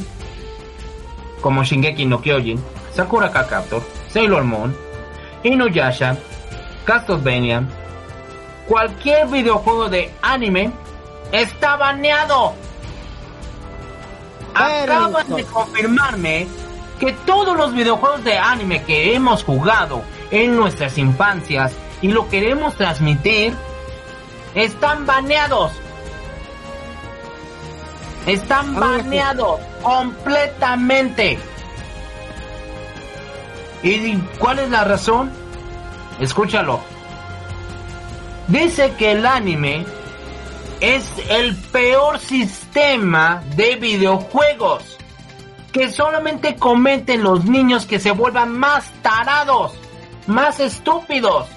[1.41, 2.57] como Shingeki no Kyojin,
[2.93, 4.73] Sakura Captor, Sailor Moon,
[5.43, 6.15] Inuyasha,
[6.85, 7.63] Castlevania,
[8.65, 10.71] cualquier videojuego de anime
[11.33, 12.53] está baneado.
[14.55, 16.47] Acaban de confirmarme
[17.01, 22.73] que todos los videojuegos de anime que hemos jugado en nuestras infancias y lo queremos
[22.75, 23.53] transmitir,
[24.55, 25.73] están baneados.
[28.27, 31.39] Están baneados completamente.
[33.81, 35.31] ¿Y cuál es la razón?
[36.19, 36.79] Escúchalo.
[38.47, 39.85] Dice que el anime
[40.79, 44.97] es el peor sistema de videojuegos.
[45.71, 49.73] Que solamente cometen los niños que se vuelvan más tarados
[50.27, 51.47] más estúpidos.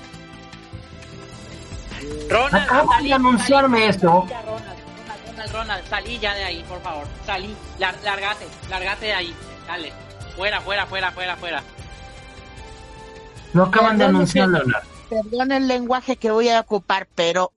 [2.31, 4.27] Ronald, Acaba de anunciarme esto.
[5.41, 7.07] Ronald, Ronald, salí ya de ahí, por favor.
[7.24, 9.34] Salí, largate, largate de ahí.
[9.66, 9.93] Dale,
[10.36, 11.62] fuera, fuera, fuera, fuera, fuera.
[13.55, 14.88] Lo acaban de anunciar, Leonardo.
[15.09, 17.53] Perdón el lenguaje que voy a ocupar, pero.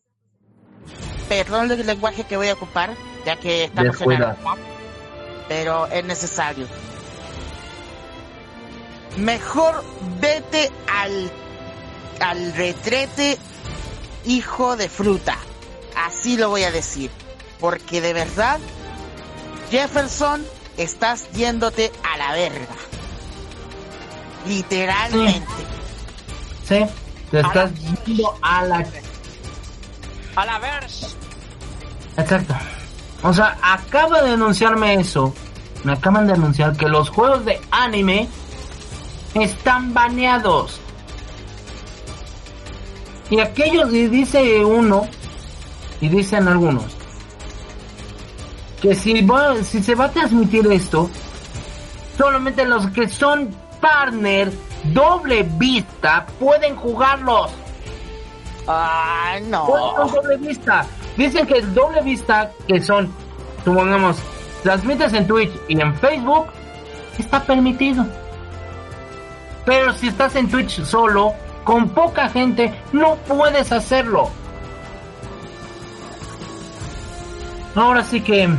[1.27, 2.91] Perdón el lenguaje que voy a ocupar,
[3.25, 4.35] ya que estamos en el
[5.49, 6.67] Pero es necesario.
[9.17, 9.83] mejor
[10.21, 11.29] vete al,
[12.21, 13.37] al retrete,
[14.25, 15.37] hijo de fruta.
[15.95, 17.11] Así lo voy a decir.
[17.63, 18.59] Porque de verdad,
[19.71, 20.45] Jefferson,
[20.75, 22.75] estás yéndote a la verga.
[24.45, 25.47] Literalmente.
[26.67, 26.79] Sí,
[27.31, 28.85] te estás yendo a la...
[30.35, 30.87] A la verga.
[32.17, 32.53] Exacto.
[33.21, 35.33] O sea, acaba de anunciarme eso.
[35.85, 38.27] Me acaban de anunciar que los juegos de anime
[39.35, 40.81] están baneados.
[43.29, 45.07] Y aquellos, y dice uno,
[46.01, 47.02] y dicen algunos,
[48.83, 51.09] que si, va, si se va a transmitir esto,
[52.17, 54.51] solamente los que son partner
[54.91, 57.49] doble vista pueden jugarlos.
[58.67, 59.67] Ah, no.
[59.67, 60.85] Doble vista.
[61.15, 63.09] Dicen que el doble vista, que son,
[63.63, 64.17] supongamos,
[64.63, 66.47] transmites en Twitch y en Facebook,
[67.17, 68.05] está permitido.
[69.65, 74.29] Pero si estás en Twitch solo, con poca gente, no puedes hacerlo.
[77.75, 78.49] Ahora sí que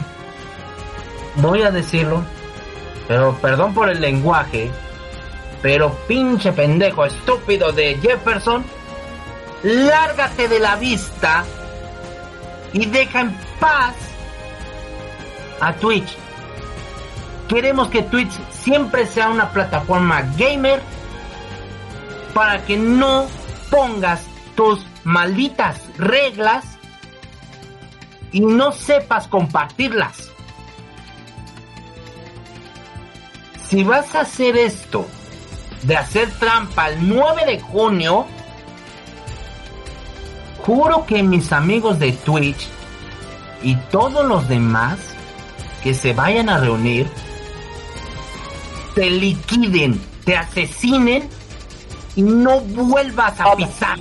[1.37, 2.25] voy a decirlo,
[3.09, 4.71] pero perdón por el lenguaje,
[5.63, 8.65] pero pinche pendejo estúpido de Jefferson,
[9.63, 11.45] lárgate de la vista
[12.73, 13.95] y deja en paz
[15.61, 16.17] a Twitch.
[17.49, 20.81] Queremos que Twitch siempre sea una plataforma gamer
[22.33, 23.27] para que no
[23.71, 24.23] pongas
[24.57, 26.65] tus malditas reglas
[28.33, 30.34] y no sepas compartirlas.
[33.75, 35.05] Si vas a hacer esto
[35.83, 38.25] de hacer trampa el 9 de junio,
[40.65, 42.69] juro que mis amigos de Twitch
[43.65, 45.01] y todos los demás
[45.83, 47.09] que se vayan a reunir
[48.95, 51.29] te liquiden, te asesinen
[52.15, 53.99] y no vuelvas a pisar.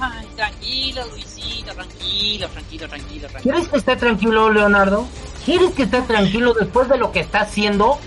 [0.00, 3.42] Ay, tranquilo, Luisito, tranquilo, tranquilo, tranquilo, tranquilo.
[3.42, 5.06] ¿Quieres que esté tranquilo, Leonardo?
[5.44, 7.98] ¿Quieres que esté tranquilo después de lo que está haciendo?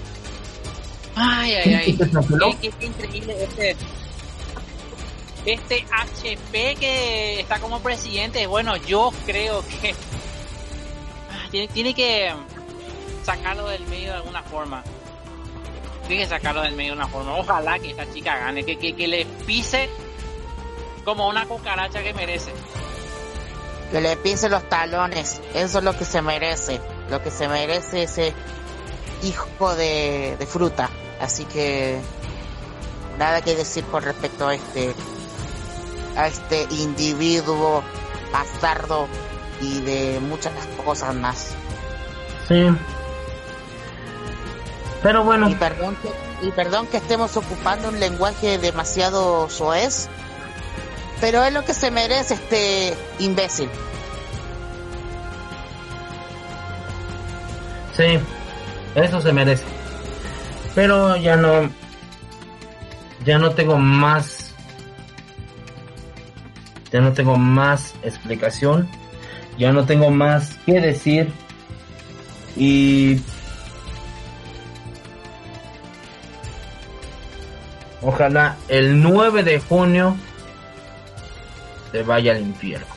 [1.15, 2.71] Ay, ay, ¿Quieres que ay.
[2.79, 3.75] Qué, increíble este.
[5.45, 9.91] Este HP que está como presidente, bueno, yo creo que
[11.31, 12.33] ah, tiene, tiene que
[13.23, 14.83] sacarlo del medio de alguna forma.
[16.07, 17.35] Tiene que sacarlo del medio de una forma.
[17.35, 19.87] Ojalá que esta chica gane, que, que, que le pise
[21.03, 22.51] como una cucaracha que merece.
[23.91, 25.41] Que le pise los talones.
[25.53, 26.81] Eso es lo que se merece.
[27.09, 28.33] Lo que se merece ese
[29.23, 30.89] hijo de, de fruta.
[31.21, 31.99] Así que
[33.17, 34.93] nada que decir con respecto a este
[36.17, 37.83] a este individuo
[38.31, 39.07] bastardo
[39.61, 41.53] y de muchas cosas más.
[42.47, 42.67] Sí.
[45.01, 50.09] Pero bueno, Y perdón que, y perdón que estemos ocupando un lenguaje demasiado soez,
[51.21, 53.69] pero es lo que se merece este imbécil.
[57.95, 58.19] sí,
[58.95, 59.63] eso se merece.
[60.73, 61.69] Pero ya no,
[63.25, 64.53] ya no tengo más,
[66.91, 68.89] ya no tengo más explicación,
[69.57, 71.31] ya no tengo más que decir
[72.57, 73.21] y
[78.01, 80.17] ojalá el 9 de junio
[81.95, 82.93] se vaya al infierno.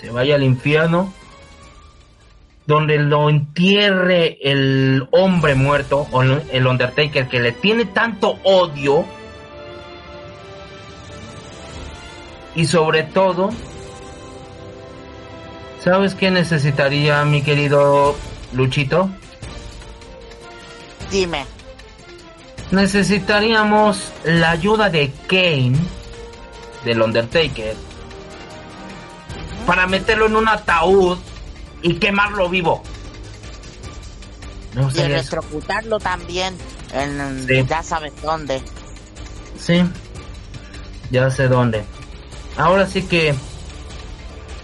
[0.00, 1.12] Se vaya al infierno
[2.64, 9.04] donde lo entierre el hombre muerto o el Undertaker que le tiene tanto odio
[12.54, 13.50] y sobre todo
[15.80, 18.14] ¿sabes qué necesitaría mi querido
[18.52, 19.10] Luchito?
[21.10, 21.46] Dime,
[22.70, 25.78] Necesitaríamos la ayuda de Kane
[26.86, 27.74] del Undertaker
[29.66, 31.18] para meterlo en un ataúd
[31.82, 32.82] y quemarlo vivo.
[34.74, 36.56] No y electrocutarlo también
[36.92, 37.66] en Sí.
[37.66, 38.62] ya sabes dónde.
[39.58, 39.82] Sí,
[41.10, 41.84] ya sé dónde.
[42.56, 43.34] Ahora sí que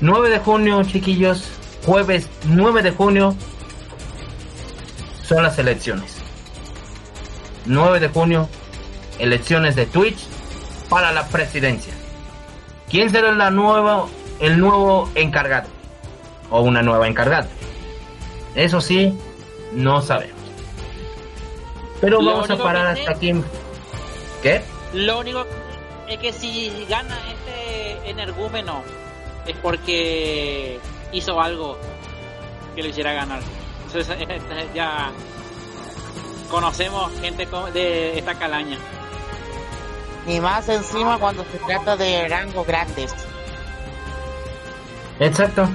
[0.00, 1.44] 9 de junio, chiquillos,
[1.84, 3.34] jueves 9 de junio
[5.26, 6.16] son las elecciones.
[7.66, 8.48] 9 de junio,
[9.18, 10.26] elecciones de Twitch
[10.88, 11.94] para la presidencia.
[12.92, 14.06] ¿Quién será la nueva,
[14.38, 15.66] el nuevo encargado?
[16.50, 17.48] O una nueva encargada.
[18.54, 19.18] Eso sí,
[19.72, 20.36] no sabemos.
[22.02, 23.32] Pero Lo vamos a parar hasta aquí.
[24.42, 24.60] ¿Qué?
[24.92, 25.46] Lo único
[26.06, 28.82] es que si gana este energúmeno
[29.46, 30.78] es porque
[31.12, 31.78] hizo algo
[32.76, 33.40] que lo hiciera ganar.
[33.86, 34.18] Entonces
[34.74, 35.10] ya
[36.50, 38.76] conocemos gente de esta calaña.
[40.26, 43.14] Ni más encima cuando se trata de rangos grandes.
[45.18, 45.68] Exacto,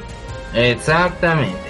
[0.53, 1.67] exactamente.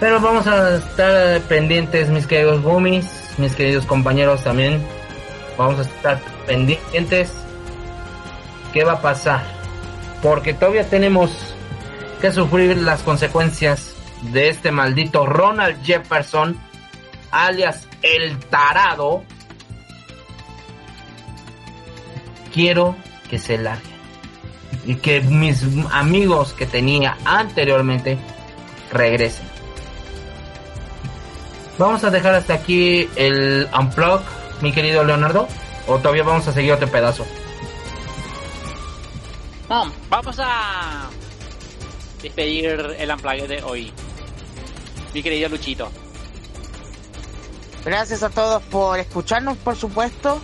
[0.00, 4.84] Pero vamos a estar pendientes, mis queridos boomies, mis queridos compañeros también.
[5.56, 7.32] Vamos a estar pendientes.
[8.72, 9.42] ¿Qué va a pasar?
[10.22, 11.30] Porque todavía tenemos
[12.20, 16.56] que sufrir las consecuencias de este maldito Ronald Jefferson,
[17.30, 19.24] alias el tarado.
[22.58, 22.96] Quiero
[23.30, 23.88] que se largue.
[24.84, 28.18] Y que mis amigos que tenía anteriormente
[28.90, 29.46] regresen.
[31.78, 34.22] Vamos a dejar hasta aquí el unplug,
[34.60, 35.46] mi querido Leonardo.
[35.86, 37.24] O todavía vamos a seguir otro pedazo.
[39.68, 41.08] No, vamos a
[42.20, 43.92] despedir el unplug de hoy.
[45.14, 45.92] Mi querido Luchito.
[47.84, 50.40] Gracias a todos por escucharnos, por supuesto.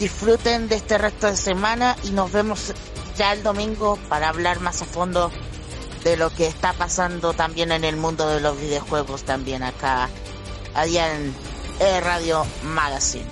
[0.00, 2.72] Disfruten de este resto de semana y nos vemos
[3.16, 5.30] ya el domingo para hablar más a fondo
[6.02, 10.08] de lo que está pasando también en el mundo de los videojuegos también acá
[10.74, 11.34] allá en
[12.02, 13.26] Radio Magazine.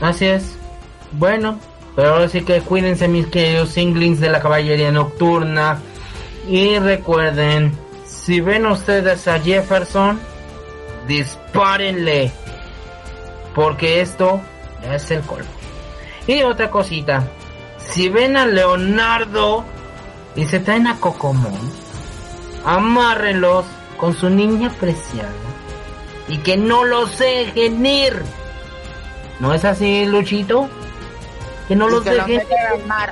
[0.00, 0.56] Así es.
[1.12, 1.58] Bueno,
[1.94, 5.80] pero ahora sí que cuídense mis queridos singlings de la caballería nocturna.
[6.48, 7.72] Y recuerden,
[8.06, 10.20] si ven ustedes a Jefferson,
[11.06, 12.32] dispárenle.
[13.54, 14.40] Porque esto
[14.82, 15.50] es el colmo.
[16.26, 17.28] Y otra cosita,
[17.78, 19.64] si ven a Leonardo
[20.34, 21.58] y se traen a Cocomón,
[22.64, 23.64] amárrenlos
[23.98, 25.30] con su niña preciada
[26.28, 28.22] y que no los dejen ir.
[29.40, 30.68] ¿No es así, Luchito?
[31.68, 32.42] Que no los dejen ir.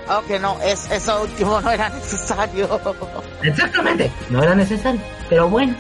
[0.09, 2.80] Oh, que no, es, eso último no era necesario.
[3.43, 5.01] Exactamente, no era necesario.
[5.28, 5.74] Pero bueno,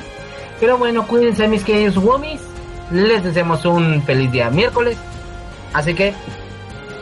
[0.60, 2.40] pero bueno, cuídense mis queridos womis.
[2.92, 4.98] Les deseamos un feliz día miércoles.
[5.72, 6.14] Así que,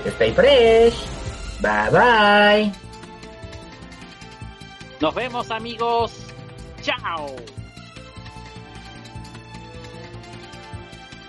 [0.07, 0.95] stay fresh.
[1.61, 2.73] Bye bye.
[5.01, 6.13] Nos vemos amigos.
[6.83, 7.35] Chao.